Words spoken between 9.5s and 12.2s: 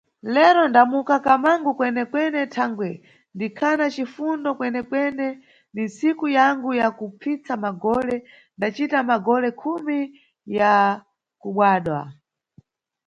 khumi ya kubadwa.